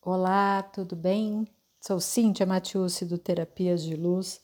[0.00, 1.48] Olá, tudo bem?
[1.80, 4.40] Sou Cíntia Matiusi do Terapias de Luz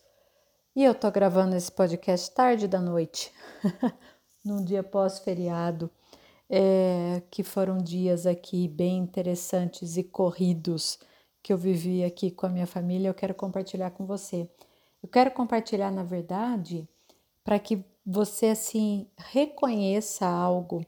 [0.75, 3.32] e eu tô gravando esse podcast tarde da noite,
[4.45, 5.88] num dia pós-feriado,
[6.51, 10.98] é, que foram dias aqui bem interessantes e corridos
[11.40, 13.09] que eu vivi aqui com a minha família.
[13.09, 14.50] Eu quero compartilhar com você.
[15.00, 16.86] Eu quero compartilhar, na verdade,
[17.45, 20.84] para que você assim reconheça algo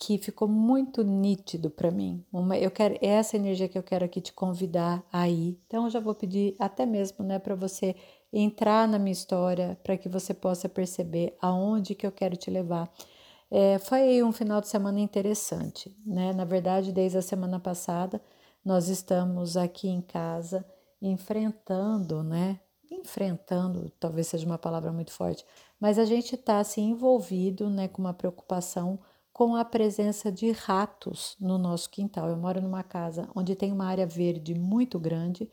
[0.00, 2.24] que ficou muito nítido para mim.
[2.32, 5.60] Uma, eu quero é essa energia que eu quero aqui te convidar aí.
[5.66, 7.94] Então eu já vou pedir até mesmo, né, para você
[8.32, 12.90] entrar na minha história, para que você possa perceber aonde que eu quero te levar.
[13.50, 16.32] É, foi um final de semana interessante, né?
[16.32, 18.22] Na verdade, desde a semana passada
[18.64, 20.64] nós estamos aqui em casa
[21.02, 22.58] enfrentando, né?
[22.90, 25.44] Enfrentando, talvez seja uma palavra muito forte,
[25.78, 28.98] mas a gente está assim envolvido, né, com uma preocupação
[29.40, 32.28] com a presença de ratos no nosso quintal.
[32.28, 35.50] Eu moro numa casa onde tem uma área verde muito grande,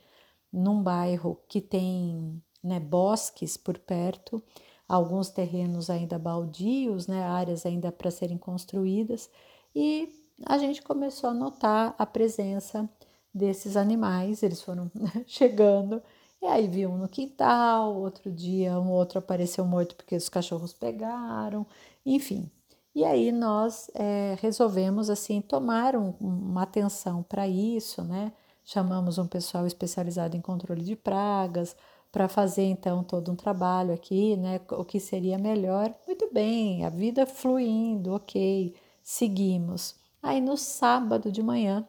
[0.51, 4.43] num bairro que tem né, bosques por perto,
[4.89, 9.29] alguns terrenos ainda baldios, né, áreas ainda para serem construídas,
[9.73, 10.09] e
[10.45, 12.89] a gente começou a notar a presença
[13.33, 14.91] desses animais, eles foram
[15.25, 16.03] chegando,
[16.41, 20.73] e aí vi um no quintal, outro dia um outro apareceu morto porque os cachorros
[20.73, 21.65] pegaram,
[22.05, 22.51] enfim,
[22.97, 28.33] e aí nós é, resolvemos assim tomar um, uma atenção para isso, né?
[28.65, 31.75] Chamamos um pessoal especializado em controle de pragas
[32.11, 34.59] para fazer então todo um trabalho aqui, né?
[34.71, 35.93] O que seria melhor?
[36.07, 39.93] Muito bem, a vida fluindo, ok, seguimos.
[40.19, 41.87] Aí no sábado de manhã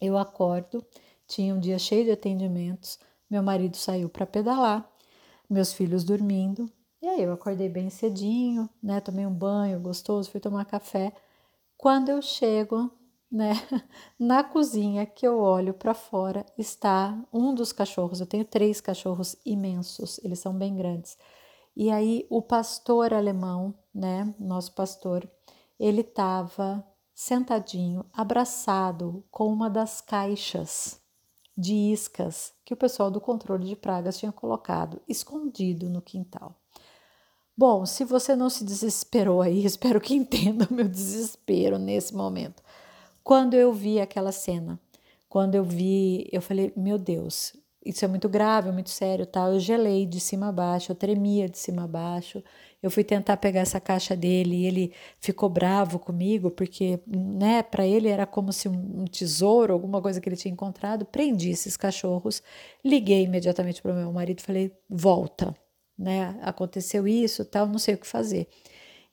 [0.00, 0.84] eu acordo,
[1.24, 2.98] tinha um dia cheio de atendimentos,
[3.30, 4.90] meu marido saiu para pedalar,
[5.48, 6.68] meus filhos dormindo,
[7.02, 9.00] e aí eu acordei bem cedinho, né?
[9.00, 11.12] Tomei um banho gostoso, fui tomar café.
[11.76, 12.92] Quando eu chego,
[13.30, 13.54] né,
[14.16, 18.20] na cozinha que eu olho para fora, está um dos cachorros.
[18.20, 21.18] Eu tenho três cachorros imensos, eles são bem grandes.
[21.74, 25.28] E aí o pastor alemão, né, nosso pastor,
[25.80, 31.00] ele estava sentadinho, abraçado com uma das caixas
[31.58, 36.56] de iscas que o pessoal do controle de pragas tinha colocado escondido no quintal.
[37.56, 42.62] Bom, se você não se desesperou aí, espero que entenda o meu desespero nesse momento.
[43.22, 44.80] Quando eu vi aquela cena,
[45.28, 47.52] quando eu vi, eu falei, meu Deus,
[47.84, 49.48] isso é muito grave, é muito sério, tá?
[49.48, 52.42] Eu gelei de cima a baixo, eu tremia de cima a baixo.
[52.82, 57.86] Eu fui tentar pegar essa caixa dele e ele ficou bravo comigo, porque, né, para
[57.86, 61.04] ele era como se um tesouro, alguma coisa que ele tinha encontrado.
[61.04, 62.42] Prendi esses cachorros,
[62.84, 65.54] liguei imediatamente para o meu marido e falei: volta,
[66.02, 66.38] né?
[66.42, 68.48] Aconteceu isso, tal, não sei o que fazer.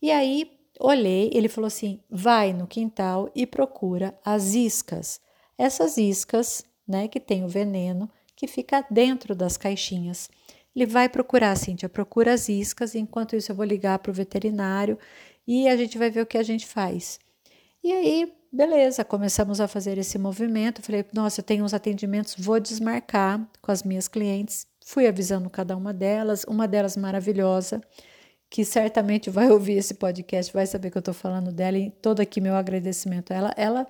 [0.01, 5.19] E aí olhei, ele falou assim: vai no quintal e procura as iscas.
[5.57, 10.29] Essas iscas, né, que tem o veneno que fica dentro das caixinhas.
[10.73, 14.97] Ele vai procurar, Cíntia, procura as iscas, enquanto isso eu vou ligar para o veterinário
[15.45, 17.19] e a gente vai ver o que a gente faz.
[17.83, 20.81] E aí, beleza, começamos a fazer esse movimento.
[20.81, 25.77] Falei, nossa, eu tenho uns atendimentos, vou desmarcar com as minhas clientes Fui avisando cada
[25.77, 27.79] uma delas, uma delas maravilhosa,
[28.49, 32.21] que certamente vai ouvir esse podcast, vai saber que eu estou falando dela e todo
[32.21, 33.53] aqui meu agradecimento a ela.
[33.55, 33.87] Ela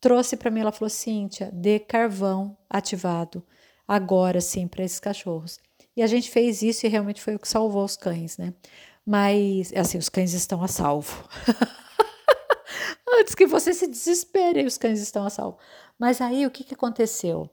[0.00, 3.44] trouxe para mim, ela falou: Cíntia, dê carvão ativado
[3.86, 5.60] agora sim para esses cachorros.
[5.94, 8.54] E a gente fez isso e realmente foi o que salvou os cães, né?
[9.04, 11.28] Mas, assim, os cães estão a salvo.
[13.20, 15.58] Antes que você se desespere, os cães estão a salvo.
[15.98, 17.50] Mas aí o que, que aconteceu?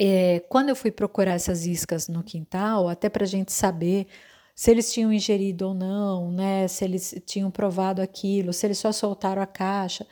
[0.00, 4.06] É, quando eu fui procurar essas iscas no quintal, até para a gente saber
[4.54, 6.68] se eles tinham ingerido ou não, né?
[6.68, 10.06] Se eles tinham provado aquilo, se eles só soltaram a caixa.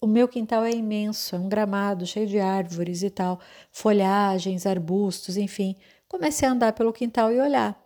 [0.00, 5.36] O meu quintal é imenso, é um gramado cheio de árvores e tal, folhagens, arbustos,
[5.36, 5.76] enfim.
[6.08, 7.78] Comecei a andar pelo quintal e olhar,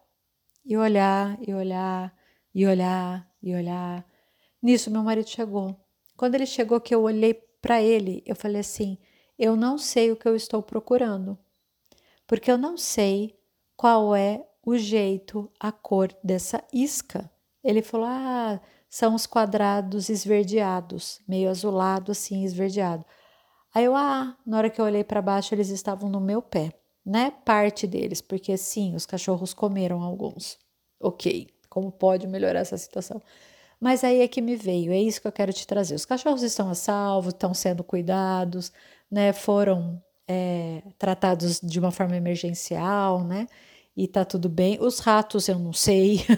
[0.64, 2.14] e olhar, e olhar,
[2.54, 4.06] e olhar, e olhar.
[4.62, 5.76] Nisso, meu marido chegou.
[6.16, 8.98] Quando ele chegou, que eu olhei para ele, eu falei assim:
[9.38, 11.38] eu não sei o que eu estou procurando,
[12.26, 13.38] porque eu não sei
[13.76, 17.30] qual é o jeito, a cor dessa isca.
[17.62, 23.04] Ele falou: ah, são os quadrados esverdeados, meio azulado assim, esverdeado.
[23.74, 26.72] Aí eu, ah, na hora que eu olhei para baixo, eles estavam no meu pé,
[27.04, 27.32] né?
[27.44, 30.58] Parte deles, porque sim, os cachorros comeram alguns.
[31.00, 33.20] Ok, como pode melhorar essa situação?
[33.80, 35.94] Mas aí é que me veio, é isso que eu quero te trazer.
[35.94, 38.72] Os cachorros estão a salvo, estão sendo cuidados,
[39.14, 43.46] né, foram é, tratados de uma forma emergencial, né?
[43.96, 44.76] E tá tudo bem.
[44.80, 46.26] Os ratos eu não sei.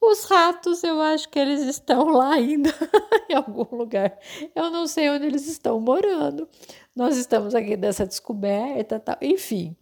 [0.00, 2.70] Os ratos, eu acho que eles estão lá ainda,
[3.30, 4.18] em algum lugar.
[4.52, 6.48] Eu não sei onde eles estão morando.
[6.94, 9.16] Nós estamos aqui nessa descoberta, tal.
[9.22, 9.76] enfim.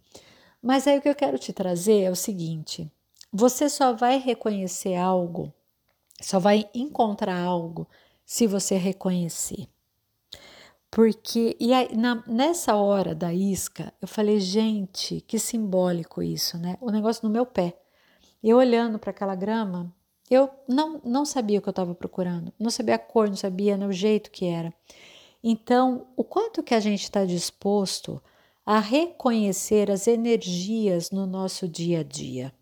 [0.61, 2.87] Mas aí o que eu quero te trazer é o seguinte:
[3.33, 5.51] você só vai reconhecer algo,
[6.21, 7.87] só vai encontrar algo
[8.31, 9.67] se você reconhecer.
[10.89, 16.77] Porque, e aí, na, nessa hora da isca, eu falei, gente, que simbólico isso, né?
[16.79, 17.77] O negócio no meu pé.
[18.41, 19.93] Eu olhando para aquela grama,
[20.29, 23.75] eu não, não sabia o que eu estava procurando, não sabia a cor, não sabia
[23.75, 24.73] né, o jeito que era.
[25.43, 28.23] Então, o quanto que a gente está disposto
[28.65, 32.53] a reconhecer as energias no nosso dia a dia.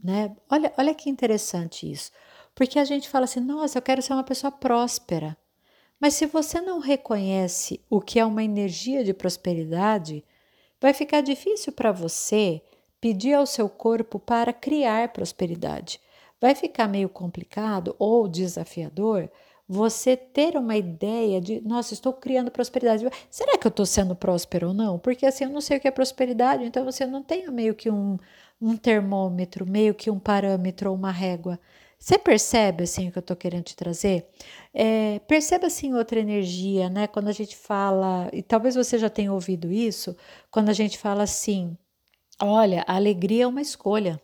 [0.00, 0.36] Né?
[0.48, 2.12] Olha, olha que interessante isso.
[2.54, 5.36] Porque a gente fala assim, nossa, eu quero ser uma pessoa próspera.
[6.00, 10.24] Mas se você não reconhece o que é uma energia de prosperidade,
[10.80, 12.60] vai ficar difícil para você
[13.00, 16.00] pedir ao seu corpo para criar prosperidade.
[16.40, 19.30] Vai ficar meio complicado ou desafiador
[19.68, 23.06] você ter uma ideia de, nossa, estou criando prosperidade.
[23.30, 24.98] Será que eu estou sendo próspero ou não?
[24.98, 27.88] Porque assim, eu não sei o que é prosperidade, então você não tem meio que
[27.88, 28.18] um,
[28.60, 31.58] um termômetro, meio que um parâmetro ou uma régua.
[32.02, 34.26] Você percebe assim o que eu estou querendo te trazer?
[34.74, 37.06] É, perceba assim outra energia, né?
[37.06, 40.16] Quando a gente fala, e talvez você já tenha ouvido isso,
[40.50, 41.78] quando a gente fala assim,
[42.42, 44.20] olha, a alegria é uma escolha,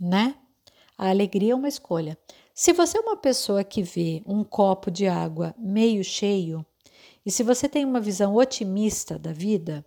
[0.00, 0.34] né?
[0.96, 2.18] A alegria é uma escolha.
[2.52, 6.66] Se você é uma pessoa que vê um copo de água meio cheio,
[7.24, 9.86] e se você tem uma visão otimista da vida,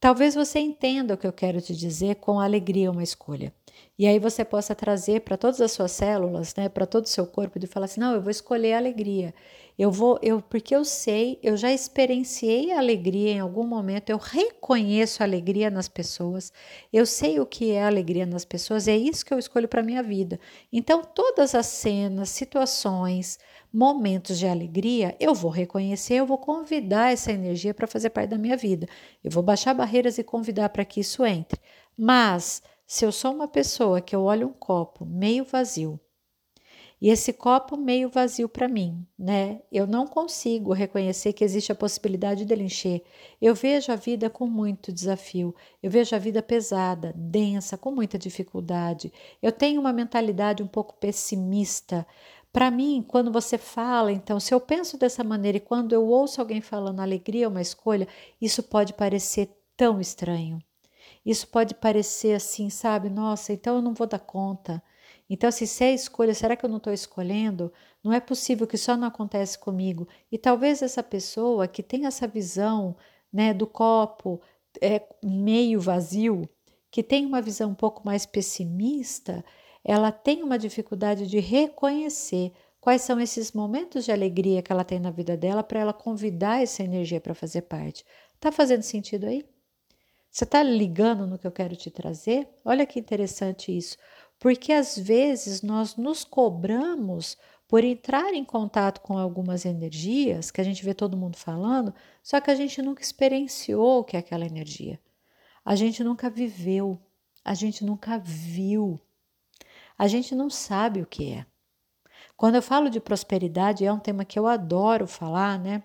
[0.00, 3.52] talvez você entenda o que eu quero te dizer com alegria uma escolha.
[3.98, 7.26] E aí você possa trazer para todas as suas células, né, para todo o seu
[7.26, 9.34] corpo, e falar assim: não, eu vou escolher a alegria.
[9.82, 14.18] Eu vou, eu, porque eu sei, eu já experienciei a alegria em algum momento, eu
[14.18, 16.52] reconheço a alegria nas pessoas,
[16.92, 20.02] eu sei o que é alegria nas pessoas, é isso que eu escolho para minha
[20.02, 20.38] vida.
[20.70, 23.38] Então, todas as cenas, situações,
[23.72, 28.36] momentos de alegria, eu vou reconhecer, eu vou convidar essa energia para fazer parte da
[28.36, 28.86] minha vida.
[29.24, 31.58] Eu vou baixar barreiras e convidar para que isso entre.
[31.96, 35.98] Mas se eu sou uma pessoa que eu olho um copo meio vazio,
[37.00, 39.62] e esse copo meio vazio para mim, né?
[39.72, 43.02] Eu não consigo reconhecer que existe a possibilidade dele encher.
[43.40, 45.54] Eu vejo a vida com muito desafio.
[45.82, 49.10] Eu vejo a vida pesada, densa, com muita dificuldade.
[49.40, 52.06] Eu tenho uma mentalidade um pouco pessimista.
[52.52, 56.38] Para mim, quando você fala, então, se eu penso dessa maneira e quando eu ouço
[56.38, 58.06] alguém falando alegria é uma escolha,
[58.38, 60.58] isso pode parecer tão estranho.
[61.24, 63.08] Isso pode parecer assim, sabe?
[63.08, 64.82] Nossa, então eu não vou dar conta.
[65.32, 67.72] Então, se é escolha, será que eu não estou escolhendo?
[68.02, 70.08] Não é possível que só não acontece comigo.
[70.30, 72.96] E talvez essa pessoa que tem essa visão
[73.32, 74.40] né, do copo
[74.82, 76.48] é, meio vazio,
[76.90, 79.44] que tem uma visão um pouco mais pessimista,
[79.84, 84.98] ela tem uma dificuldade de reconhecer quais são esses momentos de alegria que ela tem
[84.98, 88.04] na vida dela para ela convidar essa energia para fazer parte.
[88.40, 89.44] Tá fazendo sentido aí?
[90.30, 92.48] Você está ligando no que eu quero te trazer?
[92.64, 93.96] Olha que interessante isso,
[94.40, 97.36] porque às vezes nós nos cobramos
[97.68, 102.40] por entrar em contato com algumas energias que a gente vê todo mundo falando, só
[102.40, 104.98] que a gente nunca experienciou o que é aquela energia.
[105.62, 106.98] A gente nunca viveu,
[107.44, 108.98] a gente nunca viu,
[109.96, 111.46] a gente não sabe o que é.
[112.34, 115.82] Quando eu falo de prosperidade, é um tema que eu adoro falar, né?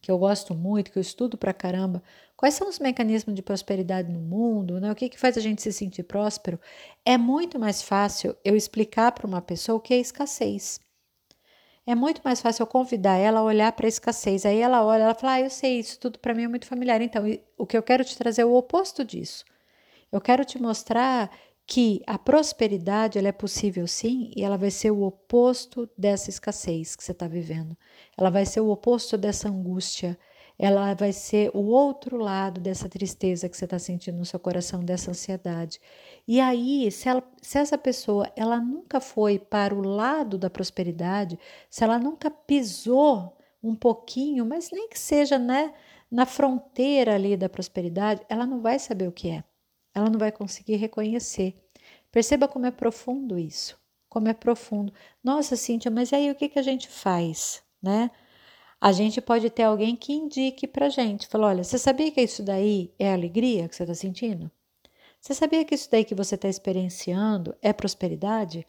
[0.00, 2.02] Que eu gosto muito, que eu estudo pra caramba,
[2.40, 4.80] Quais são os mecanismos de prosperidade no mundo?
[4.80, 4.90] Né?
[4.90, 6.58] O que, que faz a gente se sentir próspero?
[7.04, 10.80] É muito mais fácil eu explicar para uma pessoa o que é escassez.
[11.86, 14.46] É muito mais fácil eu convidar ela a olhar para a escassez.
[14.46, 17.02] Aí ela olha, ela fala: ah, eu sei, isso tudo para mim é muito familiar.
[17.02, 17.24] Então,
[17.58, 19.44] o que eu quero te trazer é o oposto disso.
[20.10, 21.30] Eu quero te mostrar
[21.70, 26.96] que a prosperidade ela é possível sim e ela vai ser o oposto dessa escassez
[26.96, 27.76] que você está vivendo.
[28.18, 30.18] Ela vai ser o oposto dessa angústia
[30.62, 34.84] ela vai ser o outro lado dessa tristeza que você está sentindo no seu coração,
[34.84, 35.80] dessa ansiedade.
[36.28, 41.38] E aí, se, ela, se essa pessoa ela nunca foi para o lado da prosperidade,
[41.70, 45.72] se ela nunca pisou um pouquinho, mas nem que seja né,
[46.10, 49.42] na fronteira ali da prosperidade, ela não vai saber o que é.
[49.94, 51.54] Ela não vai conseguir reconhecer.
[52.10, 53.78] Perceba como é profundo isso.
[54.08, 54.92] Como é profundo.
[55.22, 58.10] Nossa, Cíntia, mas aí o que, que a gente faz, né?
[58.80, 61.28] a gente pode ter alguém que indique para gente.
[61.28, 64.50] Falou, olha, você sabia que isso daí é alegria que você está sentindo?
[65.20, 68.66] Você sabia que isso daí que você está experienciando é prosperidade?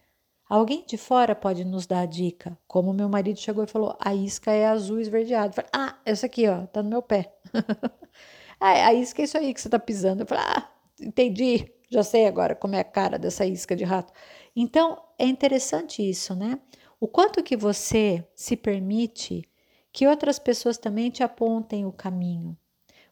[0.50, 2.58] Alguém de fora pode nos dar a dica.
[2.68, 5.54] Como meu marido chegou e falou, a isca é azul esverdeado.
[5.54, 7.34] falei, ah, essa aqui, ó, tá no meu pé.
[8.60, 10.24] ah, a isca é isso aí que você está pisando.
[10.24, 10.70] Eu falei, ah,
[11.02, 14.14] entendi, já sei agora como é a cara dessa isca de rato.
[14.56, 16.60] Então, é interessante isso, né?
[17.00, 19.50] O quanto que você se permite
[19.92, 22.58] que outras pessoas também te apontem o caminho.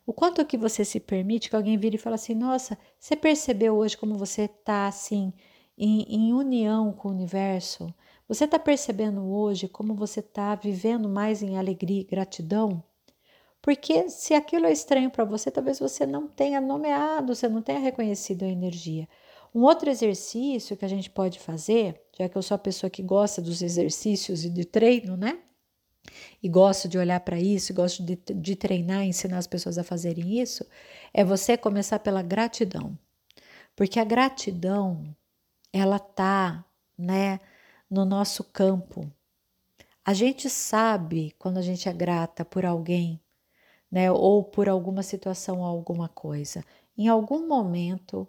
[0.06, 3.76] O quanto que você se permite que alguém vire e fale assim: Nossa, você percebeu
[3.76, 5.34] hoje como você está assim,
[5.78, 7.94] em, em, união com o universo?
[8.28, 12.84] Você está percebendo hoje como você está vivendo mais em alegria e gratidão?
[13.62, 17.80] Porque se aquilo é estranho para você, talvez você não tenha nomeado, você não tenha
[17.80, 19.08] reconhecido a energia.
[19.54, 23.02] Um outro exercício que a gente pode fazer, já que eu sou a pessoa que
[23.02, 25.40] gosta dos exercícios e de treino, né?
[26.42, 30.40] E gosto de olhar para isso, gosto de, de treinar, ensinar as pessoas a fazerem
[30.40, 30.66] isso,
[31.14, 32.98] é você começar pela gratidão.
[33.76, 35.16] Porque a gratidão,
[35.74, 36.66] ela tá,
[36.98, 37.40] né,
[37.90, 39.12] no nosso campo.
[40.06, 43.20] A gente sabe quando a gente é grata por alguém,
[43.92, 46.64] né, ou por alguma situação ou alguma coisa.
[46.98, 48.28] Em algum momento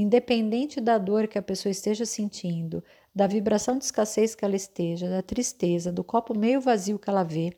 [0.00, 2.82] Independente da dor que a pessoa esteja sentindo,
[3.14, 7.22] da vibração de escassez que ela esteja, da tristeza, do copo meio vazio que ela
[7.22, 7.52] vê,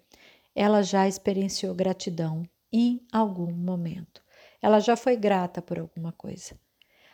[0.53, 2.43] ela já experienciou gratidão
[2.73, 4.21] em algum momento.
[4.61, 6.57] Ela já foi grata por alguma coisa.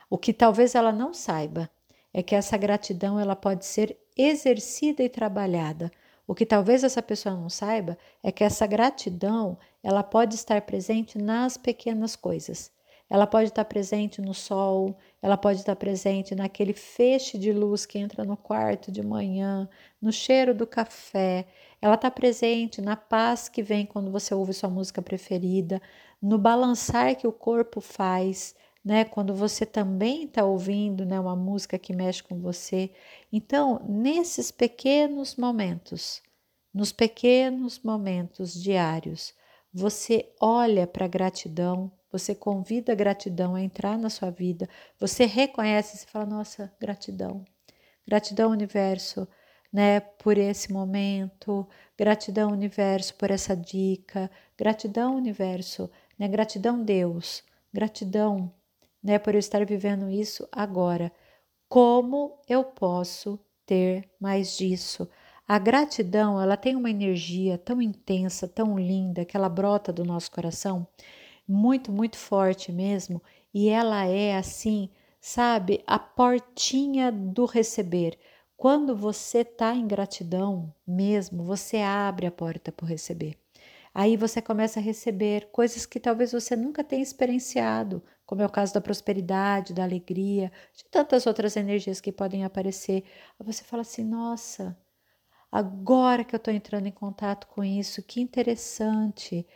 [0.09, 1.69] O que talvez ela não saiba
[2.11, 5.91] é que essa gratidão ela pode ser exercida e trabalhada.
[6.29, 11.17] O que talvez essa pessoa não saiba é que essa gratidão ela pode estar presente
[11.17, 12.71] nas pequenas coisas.
[13.09, 17.99] Ela pode estar presente no sol, ela pode estar presente naquele feixe de luz que
[17.99, 19.67] entra no quarto de manhã,
[20.03, 21.47] no cheiro do café.
[21.81, 25.81] Ela está presente na paz que vem quando você ouve sua música preferida,
[26.21, 28.55] no balançar que o corpo faz,
[28.85, 29.05] né?
[29.05, 32.91] Quando você também está ouvindo, né, uma música que mexe com você.
[33.33, 36.23] Então, nesses pequenos momentos,
[36.73, 39.35] nos pequenos momentos diários,
[39.73, 44.69] você olha para a gratidão, você convida a gratidão a entrar na sua vida,
[44.99, 47.45] você reconhece e fala: Nossa, gratidão,
[48.07, 49.29] gratidão, universo,
[49.73, 57.43] né, por esse momento, gratidão, universo, por essa dica, gratidão, universo, né, gratidão, Deus,
[57.73, 58.53] gratidão,
[59.03, 61.13] né, por eu estar vivendo isso agora.
[61.69, 65.09] Como eu posso ter mais disso?
[65.47, 70.31] A gratidão, ela tem uma energia tão intensa, tão linda, que ela brota do nosso
[70.31, 70.87] coração
[71.47, 73.23] muito, muito forte mesmo,
[73.55, 74.91] e ela é assim,
[75.21, 78.19] sabe, a portinha do receber.
[78.57, 83.39] Quando você está em gratidão mesmo, você abre a porta para receber.
[83.95, 88.51] Aí você começa a receber coisas que talvez você nunca tenha experienciado, como é o
[88.51, 93.03] caso da prosperidade, da alegria, de tantas outras energias que podem aparecer.
[93.41, 94.77] Você fala assim: nossa,
[95.51, 99.47] agora que eu estou entrando em contato com isso, que interessante.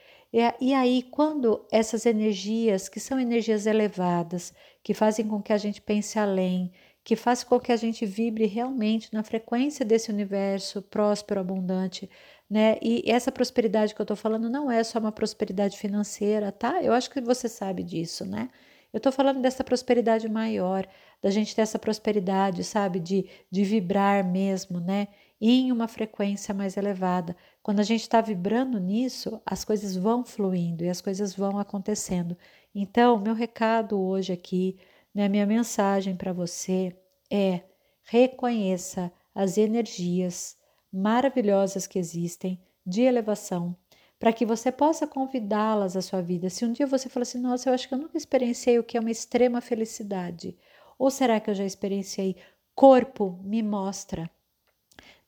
[0.58, 5.82] E, aí, quando essas energias, que são energias elevadas, que fazem com que a gente
[5.82, 6.72] pense além,
[7.04, 12.08] que faz com que a gente vibre realmente na frequência desse universo próspero, abundante,
[12.52, 12.76] né?
[12.82, 16.82] E essa prosperidade que eu estou falando não é só uma prosperidade financeira, tá?
[16.82, 18.50] Eu acho que você sabe disso, né?
[18.92, 20.86] Eu estou falando dessa prosperidade maior,
[21.22, 23.00] da gente ter essa prosperidade, sabe?
[23.00, 25.08] De, de vibrar mesmo, né?
[25.40, 27.34] em uma frequência mais elevada.
[27.62, 32.36] Quando a gente está vibrando nisso, as coisas vão fluindo e as coisas vão acontecendo.
[32.74, 34.78] Então, meu recado hoje aqui,
[35.12, 36.94] né, minha mensagem para você
[37.30, 37.62] é:
[38.04, 40.56] reconheça as energias
[40.92, 43.76] maravilhosas que existem de elevação,
[44.18, 46.50] para que você possa convidá-las à sua vida.
[46.50, 48.96] Se um dia você falar assim, nossa, eu acho que eu nunca experienciei o que
[48.96, 50.56] é uma extrema felicidade,
[50.98, 52.36] ou será que eu já experienciei?
[52.74, 54.30] Corpo, me mostra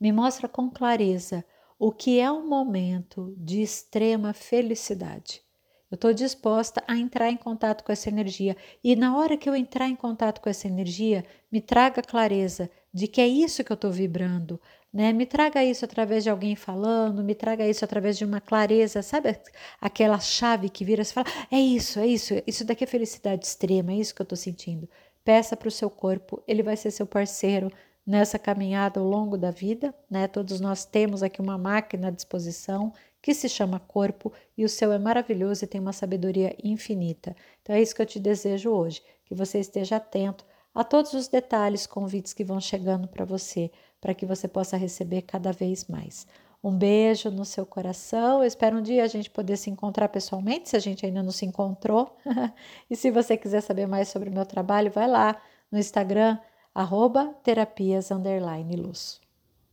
[0.04, 1.44] me mostra com clareza
[1.78, 5.42] o que é um momento de extrema felicidade.
[5.90, 9.54] Eu estou disposta a entrar em contato com essa energia e na hora que eu
[9.54, 13.74] entrar em contato com essa energia, me traga clareza de que é isso que eu
[13.74, 14.60] estou vibrando,
[14.92, 15.12] né?
[15.12, 19.36] Me traga isso através de alguém falando, me traga isso através de uma clareza, sabe
[19.80, 23.92] aquela chave que vira e fala, é isso, é isso, isso daqui é felicidade extrema,
[23.92, 24.88] é isso que eu estou sentindo.
[25.24, 27.72] Peça para o seu corpo, ele vai ser seu parceiro
[28.06, 30.28] nessa caminhada ao longo da vida, né?
[30.28, 34.92] Todos nós temos aqui uma máquina à disposição que se chama corpo e o seu
[34.92, 37.34] é maravilhoso e tem uma sabedoria infinita.
[37.62, 41.28] Então é isso que eu te desejo hoje, que você esteja atento a todos os
[41.28, 46.26] detalhes, convites que vão chegando para você, para que você possa receber cada vez mais.
[46.62, 48.38] Um beijo no seu coração.
[48.40, 51.30] Eu espero um dia a gente poder se encontrar pessoalmente, se a gente ainda não
[51.30, 52.16] se encontrou.
[52.90, 55.40] e se você quiser saber mais sobre o meu trabalho, vai lá
[55.70, 56.38] no Instagram
[56.74, 59.23] arroba terapias.